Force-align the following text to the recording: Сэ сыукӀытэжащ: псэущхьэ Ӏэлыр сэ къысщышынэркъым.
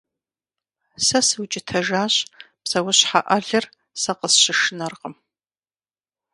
Сэ 1.05 1.19
сыукӀытэжащ: 1.27 2.15
псэущхьэ 2.63 3.19
Ӏэлыр 3.27 3.65
сэ 4.01 4.11
къысщышынэркъым. 4.19 5.15